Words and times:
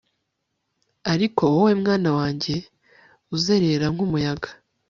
ariko 1.13 1.41
wowe, 1.53 1.71
mwana 1.81 2.09
wanjye! 2.17 2.53
uzerera 3.35 3.85
nk'umuyaga 3.93 4.49